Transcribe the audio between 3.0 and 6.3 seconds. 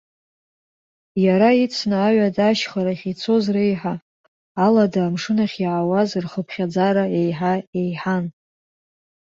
ицоз реиҳа, алада амшын ахь иаауаз